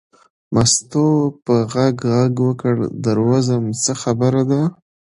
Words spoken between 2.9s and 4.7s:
در وځم څه خبره ده.